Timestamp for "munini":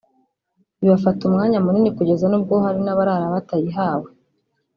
1.65-1.89